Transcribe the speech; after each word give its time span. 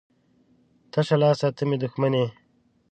ـ 0.45 0.91
تشه 0.91 1.15
لاسه 1.21 1.47
ته 1.57 1.63
مې 1.69 1.77
دښمن 1.83 2.13
یې. 2.19 2.27